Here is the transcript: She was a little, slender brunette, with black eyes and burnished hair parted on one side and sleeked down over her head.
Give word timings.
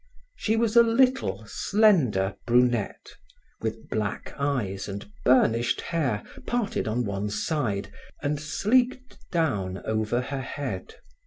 She 0.35 0.55
was 0.55 0.75
a 0.75 0.81
little, 0.81 1.43
slender 1.45 2.35
brunette, 2.47 3.09
with 3.61 3.87
black 3.87 4.33
eyes 4.35 4.87
and 4.87 5.07
burnished 5.23 5.79
hair 5.79 6.23
parted 6.47 6.87
on 6.87 7.05
one 7.05 7.29
side 7.29 7.91
and 8.23 8.39
sleeked 8.41 9.19
down 9.29 9.79
over 9.85 10.19
her 10.21 10.41
head. 10.41 10.95